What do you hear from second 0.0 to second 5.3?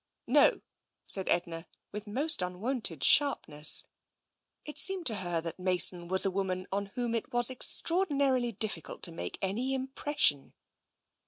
'*" No," said Edna, with most unwonted sharpness. It seemed to